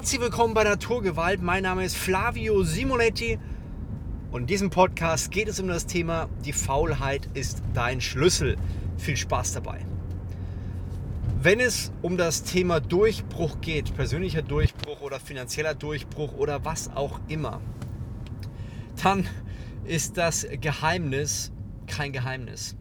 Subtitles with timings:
[0.00, 1.42] Herzlich willkommen bei Naturgewalt.
[1.42, 3.38] Mein Name ist Flavio Simonetti
[4.30, 8.56] und in diesem Podcast geht es um das Thema Die Faulheit ist dein Schlüssel.
[8.96, 9.84] Viel Spaß dabei.
[11.42, 17.20] Wenn es um das Thema Durchbruch geht, persönlicher Durchbruch oder finanzieller Durchbruch oder was auch
[17.28, 17.60] immer,
[19.02, 19.28] dann
[19.84, 21.52] ist das Geheimnis
[21.86, 22.74] kein Geheimnis.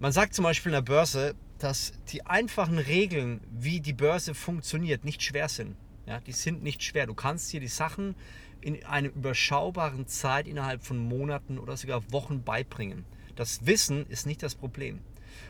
[0.00, 5.06] Man sagt zum Beispiel in der Börse, dass die einfachen Regeln, wie die Börse funktioniert,
[5.06, 5.76] nicht schwer sind.
[6.06, 7.06] Ja, die sind nicht schwer.
[7.06, 8.14] Du kannst hier die Sachen
[8.60, 13.04] in einer überschaubaren Zeit innerhalb von Monaten oder sogar Wochen beibringen.
[13.36, 15.00] Das Wissen ist nicht das Problem.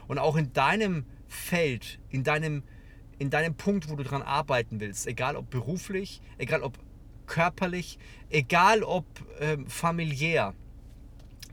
[0.09, 2.63] Und auch in deinem Feld, in deinem,
[3.19, 6.79] in deinem Punkt, wo du daran arbeiten willst, egal ob beruflich, egal ob
[7.27, 7.99] körperlich,
[8.31, 9.05] egal ob
[9.41, 10.55] ähm, familiär,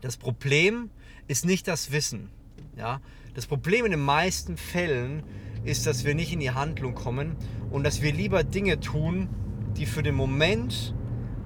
[0.00, 0.90] das Problem
[1.28, 2.30] ist nicht das Wissen.
[2.76, 3.00] Ja?
[3.34, 5.22] Das Problem in den meisten Fällen
[5.64, 7.36] ist, dass wir nicht in die Handlung kommen
[7.70, 9.28] und dass wir lieber Dinge tun,
[9.76, 10.94] die für den Moment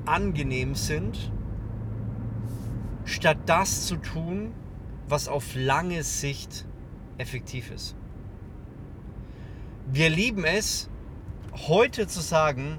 [0.04, 1.30] angenehm sind,
[3.05, 4.52] statt das zu tun,
[5.08, 6.66] was auf lange Sicht
[7.18, 7.94] effektiv ist.
[9.92, 10.90] Wir lieben es,
[11.68, 12.78] heute zu sagen,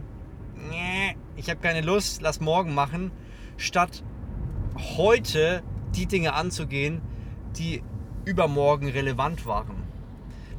[1.35, 3.11] ich habe keine Lust, lass morgen machen,
[3.55, 4.03] statt
[4.97, 5.63] heute
[5.95, 7.01] die Dinge anzugehen,
[7.57, 7.81] die
[8.27, 9.83] übermorgen relevant waren.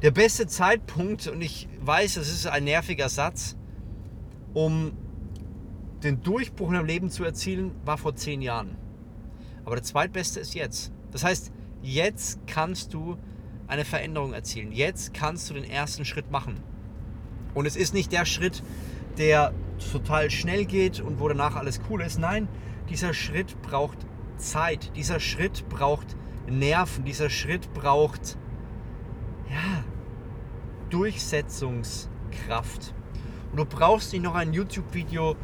[0.01, 3.55] Der beste Zeitpunkt, und ich weiß, das ist ein nerviger Satz,
[4.53, 4.93] um
[6.03, 8.77] den Durchbruch in deinem Leben zu erzielen, war vor zehn Jahren.
[9.65, 10.91] Aber der zweitbeste ist jetzt.
[11.11, 11.51] Das heißt,
[11.83, 13.17] jetzt kannst du
[13.67, 14.71] eine Veränderung erzielen.
[14.71, 16.63] Jetzt kannst du den ersten Schritt machen.
[17.53, 18.63] Und es ist nicht der Schritt,
[19.17, 19.53] der
[19.91, 22.19] total schnell geht und wo danach alles cool ist.
[22.19, 22.47] Nein,
[22.89, 23.97] dieser Schritt braucht
[24.37, 24.95] Zeit.
[24.95, 26.15] Dieser Schritt braucht
[26.51, 27.05] Nerven.
[27.05, 28.37] Dieser Schritt braucht
[29.49, 29.83] ja,
[30.89, 32.93] Durchsetzungskraft.
[33.51, 35.35] Und du brauchst nicht noch ein YouTube-Video,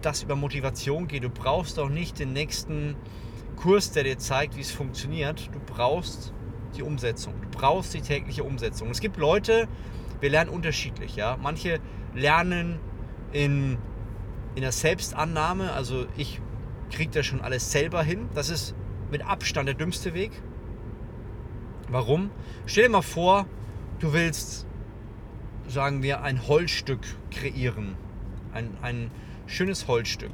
[0.00, 1.24] das über Motivation geht.
[1.24, 2.96] Du brauchst auch nicht den nächsten
[3.56, 5.50] Kurs, der dir zeigt, wie es funktioniert.
[5.52, 6.32] Du brauchst
[6.76, 7.34] die Umsetzung.
[7.40, 8.90] Du brauchst die tägliche Umsetzung.
[8.90, 9.68] Es gibt Leute,
[10.20, 11.16] wir lernen unterschiedlich.
[11.16, 11.38] Ja?
[11.40, 11.80] Manche
[12.14, 12.80] lernen
[13.32, 13.78] in,
[14.54, 15.72] in der Selbstannahme.
[15.72, 16.40] Also ich
[16.90, 18.28] kriege das schon alles selber hin.
[18.34, 18.74] Das ist
[19.10, 20.32] mit Abstand der dümmste Weg.
[21.92, 22.30] Warum?
[22.64, 23.44] Stell dir mal vor,
[23.98, 24.66] du willst,
[25.68, 27.96] sagen wir, ein Holzstück kreieren.
[28.54, 29.10] Ein, ein
[29.46, 30.32] schönes Holzstück.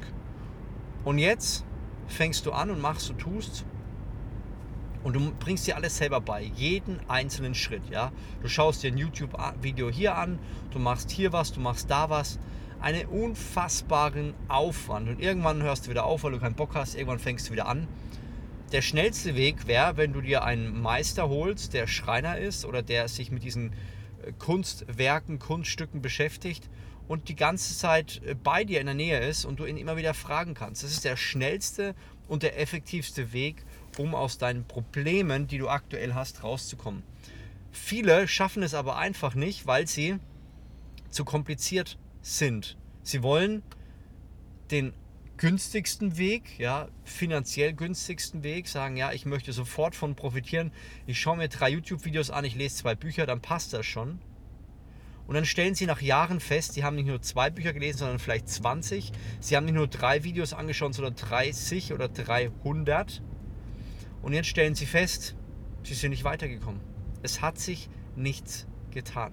[1.03, 1.65] Und jetzt
[2.07, 3.65] fängst du an und machst, du tust.
[5.03, 7.89] Und du bringst dir alles selber bei, jeden einzelnen Schritt.
[7.89, 8.13] Ja?
[8.41, 10.39] Du schaust dir ein YouTube-Video hier an,
[10.71, 12.39] du machst hier was, du machst da was.
[12.79, 15.09] Einen unfassbaren Aufwand.
[15.09, 16.95] Und irgendwann hörst du wieder auf, weil du keinen Bock hast.
[16.95, 17.89] Irgendwann fängst du wieder an
[18.69, 23.07] der schnellste Weg wäre, wenn du dir einen Meister holst, der Schreiner ist oder der
[23.07, 23.73] sich mit diesen
[24.23, 26.69] äh, Kunstwerken, Kunststücken beschäftigt
[27.07, 29.97] und die ganze Zeit äh, bei dir in der Nähe ist und du ihn immer
[29.97, 30.83] wieder fragen kannst.
[30.83, 31.95] Das ist der schnellste
[32.27, 33.65] und der effektivste Weg,
[33.97, 37.03] um aus deinen Problemen, die du aktuell hast, rauszukommen.
[37.71, 40.17] Viele schaffen es aber einfach nicht, weil sie
[41.09, 42.77] zu kompliziert sind.
[43.03, 43.63] Sie wollen
[44.71, 44.93] den
[45.39, 50.71] günstigsten Weg, ja, finanziell günstigsten Weg, sagen, ja, ich möchte sofort von profitieren.
[51.07, 54.19] Ich schaue mir drei YouTube-Videos an, ich lese zwei Bücher, dann passt das schon.
[55.27, 58.19] Und dann stellen sie nach Jahren fest, sie haben nicht nur zwei Bücher gelesen, sondern
[58.19, 59.13] vielleicht 20.
[59.39, 63.21] Sie haben nicht nur drei Videos angeschaut, sondern 30 oder 300.
[64.21, 65.37] Und jetzt stellen sie fest,
[65.83, 66.81] sie sind nicht weitergekommen.
[67.23, 69.31] Es hat sich nichts getan.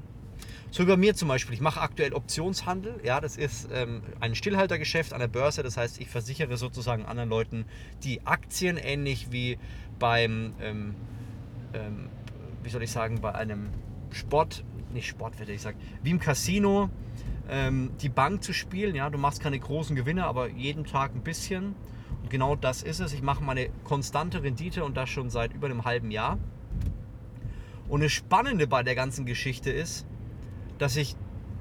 [0.77, 1.55] So wie bei mir zum Beispiel.
[1.55, 3.01] Ich mache aktuell Optionshandel.
[3.03, 5.63] Ja, das ist ähm, ein Stillhaltergeschäft an der Börse.
[5.63, 7.65] Das heißt, ich versichere sozusagen anderen Leuten
[8.05, 9.57] die Aktien, ähnlich wie
[9.99, 10.95] beim, ähm,
[11.73, 12.11] ähm,
[12.63, 13.71] wie soll ich sagen, bei einem
[14.11, 16.91] Sport, nicht Sport, würde ich sagen, wie im Casino
[17.49, 18.95] ähm, die Bank zu spielen.
[18.95, 21.75] Ja, du machst keine großen Gewinne, aber jeden Tag ein bisschen.
[22.23, 23.15] Und genau das ist es.
[23.15, 26.39] Ich mache meine konstante Rendite und das schon seit über einem halben Jahr.
[27.89, 30.07] Und das Spannende bei der ganzen Geschichte ist,
[30.79, 31.17] dass ich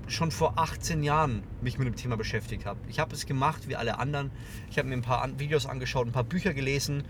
[0.08, 2.80] schon vor 18 Jahren mich mit dem Thema beschäftigt habe.
[2.88, 4.32] Ich habe es gemacht wie alle anderen.
[4.70, 7.04] Ich habe mir ein paar Videos angeschaut, ein paar Bücher gelesen.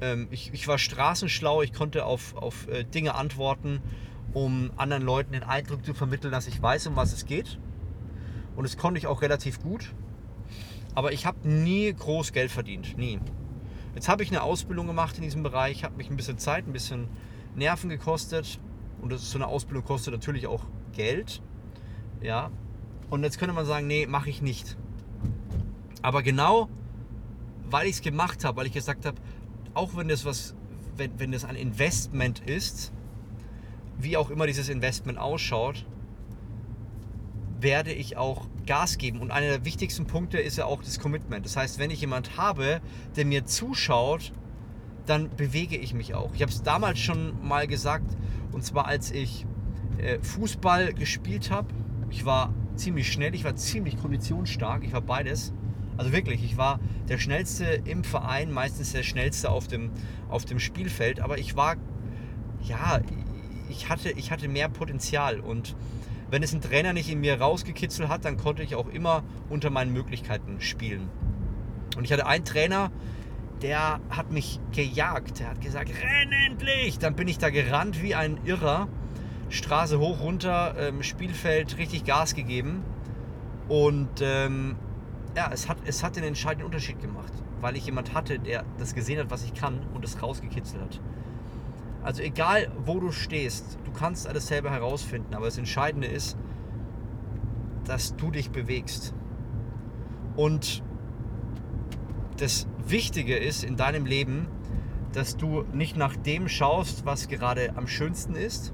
[0.00, 3.80] Ähm, ich, ich war straßenschlau, ich konnte auf, auf äh, Dinge antworten,
[4.34, 7.58] um anderen Leuten den Eindruck zu vermitteln, dass ich weiß, um was es geht.
[8.54, 9.94] Und das konnte ich auch relativ gut.
[10.94, 13.18] Aber ich habe nie groß Geld verdient, nie.
[13.94, 16.72] Jetzt habe ich eine Ausbildung gemacht in diesem Bereich, habe mich ein bisschen Zeit, ein
[16.72, 17.08] bisschen
[17.54, 18.60] Nerven gekostet.
[19.00, 21.42] Und das, so eine Ausbildung kostet natürlich auch Geld.
[22.22, 22.50] Ja.
[23.10, 24.76] Und jetzt könnte man sagen, nee, mache ich nicht.
[26.00, 26.68] Aber genau,
[27.70, 29.16] weil ich es gemacht habe, weil ich gesagt habe,
[29.74, 30.54] auch wenn das was,
[30.96, 32.92] wenn, wenn das ein Investment ist,
[33.98, 35.86] wie auch immer dieses Investment ausschaut,
[37.60, 39.20] werde ich auch Gas geben.
[39.20, 41.44] Und einer der wichtigsten Punkte ist ja auch das Commitment.
[41.46, 42.80] Das heißt, wenn ich jemand habe,
[43.16, 44.32] der mir zuschaut,
[45.06, 46.34] dann bewege ich mich auch.
[46.34, 48.16] Ich habe es damals schon mal gesagt,
[48.52, 49.46] und zwar als ich
[49.98, 51.68] äh, Fußball gespielt habe.
[52.12, 55.52] Ich war ziemlich schnell, ich war ziemlich konditionsstark, ich war beides.
[55.96, 56.78] Also wirklich, ich war
[57.08, 59.90] der Schnellste im Verein, meistens der Schnellste auf dem,
[60.28, 61.76] auf dem Spielfeld, aber ich war,
[62.62, 63.00] ja,
[63.70, 65.74] ich hatte, ich hatte mehr Potenzial und
[66.30, 69.70] wenn es ein Trainer nicht in mir rausgekitzelt hat, dann konnte ich auch immer unter
[69.70, 71.08] meinen Möglichkeiten spielen.
[71.96, 72.90] Und ich hatte einen Trainer,
[73.62, 75.40] der hat mich gejagt.
[75.40, 76.98] Der hat gesagt, renn endlich!
[76.98, 78.88] Dann bin ich da gerannt wie ein Irrer.
[79.52, 82.82] Straße hoch, runter, ähm, Spielfeld richtig Gas gegeben.
[83.68, 84.76] Und ähm,
[85.36, 88.94] ja, es hat, es hat den entscheidenden Unterschied gemacht, weil ich jemand hatte, der das
[88.94, 91.00] gesehen hat, was ich kann und es rausgekitzelt hat.
[92.02, 96.36] Also egal, wo du stehst, du kannst alles selber herausfinden, aber das Entscheidende ist,
[97.84, 99.14] dass du dich bewegst.
[100.34, 100.82] Und
[102.38, 104.48] das Wichtige ist in deinem Leben,
[105.12, 108.72] dass du nicht nach dem schaust, was gerade am schönsten ist,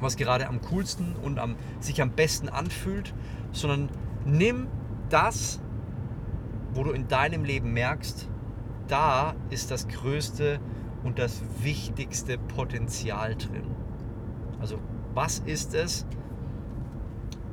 [0.00, 3.14] was gerade am coolsten und am, sich am besten anfühlt,
[3.52, 3.88] sondern
[4.24, 4.68] nimm
[5.08, 5.60] das,
[6.74, 8.28] wo du in deinem Leben merkst,
[8.88, 10.60] da ist das größte
[11.02, 13.74] und das wichtigste Potenzial drin.
[14.60, 14.78] Also
[15.14, 16.06] was ist es,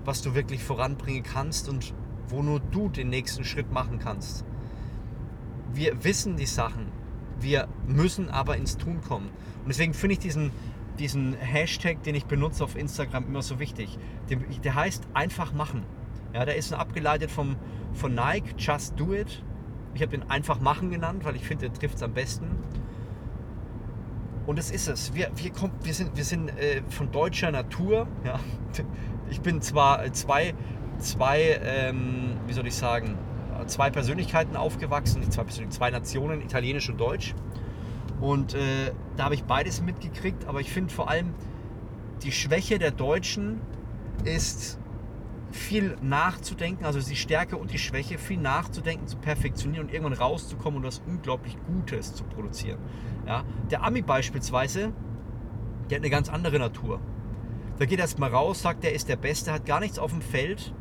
[0.06, 1.94] was du wirklich voranbringen kannst und
[2.28, 4.46] wo nur du den nächsten Schritt machen kannst.
[5.74, 6.92] Wir wissen die Sachen,
[7.40, 9.30] wir müssen aber ins Tun kommen.
[9.62, 10.52] Und deswegen finde ich diesen,
[11.00, 13.98] diesen Hashtag, den ich benutze auf Instagram, immer so wichtig.
[14.30, 15.84] Der, heißt einfach machen.
[16.34, 17.56] Ja, der ist abgeleitet vom,
[17.94, 19.44] von Nike, Just Do It.
[19.94, 22.48] Ich habe den einfach machen genannt, weil ich finde, der trifft es am besten.
[24.46, 25.14] Und es ist es.
[25.14, 28.08] Wir, wir, kommt, wir sind, wir sind äh, von deutscher Natur.
[28.24, 28.40] Ja.
[29.28, 30.54] Ich bin zwar zwei,
[31.00, 33.18] zwei ähm, wie soll ich sagen,
[33.66, 37.34] zwei Persönlichkeiten aufgewachsen, zwei zwei Nationen, Italienisch und Deutsch.
[38.22, 41.34] Und äh, da habe ich beides mitgekriegt, aber ich finde vor allem
[42.24, 43.62] die Schwäche der Deutschen
[44.24, 44.80] ist
[45.52, 50.80] viel nachzudenken, also die Stärke und die Schwäche, viel nachzudenken, zu perfektionieren und irgendwann rauszukommen
[50.80, 52.80] und was unglaublich Gutes zu produzieren.
[53.26, 53.44] Ja?
[53.72, 54.92] Der Ami beispielsweise,
[55.90, 57.00] der hat eine ganz andere Natur.
[57.80, 60.74] Der geht erstmal raus, sagt, er ist der Beste, hat gar nichts auf dem Feld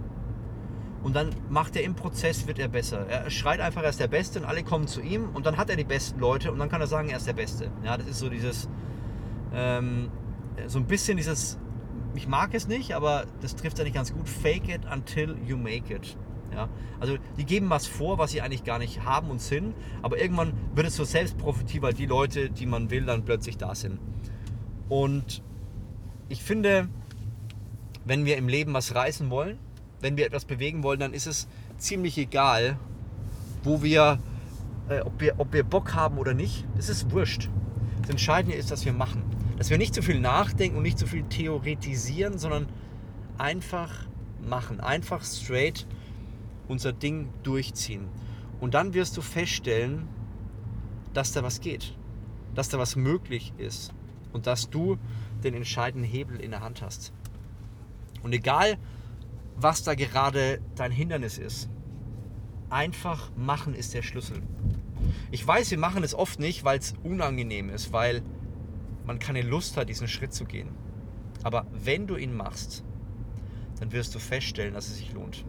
[1.05, 3.07] und dann macht er im Prozess, wird er besser.
[3.07, 5.69] Er schreit einfach, er ist der Beste und alle kommen zu ihm und dann hat
[5.69, 7.71] er die besten Leute und dann kann er sagen, er ist der Beste.
[7.85, 8.71] Ja, das ist so dieses,
[9.55, 10.11] ähm,
[10.67, 11.59] so ein bisschen dieses,
[12.15, 15.59] ich mag es nicht, aber das trifft ja nicht ganz gut, fake it until you
[15.59, 16.17] make it.
[16.55, 16.71] Ja,
[17.01, 20.55] also die geben was vor, was sie eigentlich gar nicht haben und sind, aber irgendwann
[20.75, 23.99] wird es so selbstprofitiv, weil die Leute, die man will, dann plötzlich da sind.
[24.89, 25.43] Und
[26.31, 26.89] ich finde,
[28.07, 29.59] wenn wir im Leben was reißen wollen,
[30.05, 31.49] wenn wir etwas bewegen wollen, dann ist es
[31.79, 32.79] ziemlich egal,
[33.63, 34.19] wo wir,
[34.91, 36.67] äh, ob wir, ob wir Bock haben oder nicht.
[36.77, 37.49] Es ist wurscht.
[38.03, 39.23] Das Entscheidende ist, dass wir machen.
[39.57, 42.69] Dass wir nicht zu viel nachdenken und nicht zu viel theoretisieren, sondern
[43.39, 44.05] einfach
[44.47, 44.79] machen.
[44.79, 45.87] Einfach straight
[46.69, 48.07] unser Ding durchziehen.
[48.61, 50.07] Und dann wirst du feststellen,
[51.15, 51.97] dass da was geht.
[52.55, 53.95] Dass da was möglich ist.
[54.35, 54.99] Und dass du
[55.43, 57.15] den entscheidenden Hebel in der Hand hast.
[58.23, 58.77] Und egal,
[59.57, 61.69] was da gerade dein Hindernis ist.
[62.71, 64.43] Einfach machen ist der Schlüssel.
[65.31, 68.23] Ich weiß, wir machen es oft nicht, weil es unangenehm ist, weil
[69.07, 70.71] man keine Lust hat, diesen Schritt zu gehen.
[71.43, 72.85] Aber wenn du ihn machst,
[73.79, 75.45] dann wirst du feststellen, dass es sich lohnt.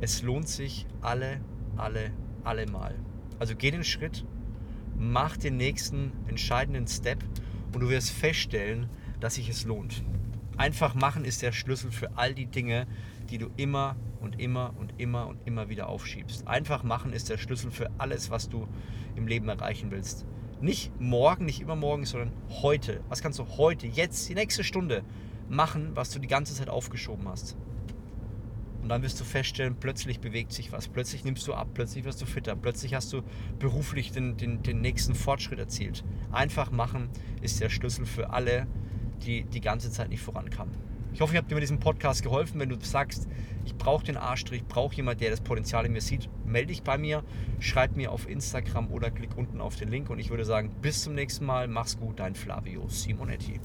[0.00, 1.40] Es lohnt sich alle,
[1.76, 2.10] alle,
[2.42, 2.94] alle Mal.
[3.38, 4.24] Also geh den Schritt,
[4.98, 7.22] mach den nächsten entscheidenden Step
[7.72, 8.88] und du wirst feststellen,
[9.20, 10.02] dass sich es lohnt.
[10.56, 12.86] Einfach machen ist der Schlüssel für all die Dinge,
[13.28, 16.48] die du immer und immer und immer und immer wieder aufschiebst.
[16.48, 18.66] Einfach machen ist der Schlüssel für alles, was du
[19.16, 20.24] im Leben erreichen willst.
[20.60, 23.02] Nicht morgen, nicht übermorgen, sondern heute.
[23.08, 25.04] Was kannst du heute, jetzt, die nächste Stunde
[25.50, 27.56] machen, was du die ganze Zeit aufgeschoben hast?
[28.80, 30.88] Und dann wirst du feststellen, plötzlich bewegt sich was.
[30.88, 33.22] Plötzlich nimmst du ab, plötzlich wirst du fitter, plötzlich hast du
[33.58, 36.04] beruflich den, den, den nächsten Fortschritt erzielt.
[36.32, 37.10] Einfach machen
[37.42, 38.66] ist der Schlüssel für alle
[39.24, 40.74] die die ganze Zeit nicht vorankamen.
[41.12, 42.60] Ich hoffe, ich habe dir mit diesem Podcast geholfen.
[42.60, 43.26] Wenn du sagst,
[43.64, 46.82] ich brauche den Arschstrich, ich brauche jemanden, der das Potenzial in mir sieht, melde dich
[46.82, 47.24] bei mir,
[47.58, 51.02] schreib mir auf Instagram oder klick unten auf den Link und ich würde sagen, bis
[51.02, 53.60] zum nächsten Mal, mach's gut, dein Flavio Simonetti.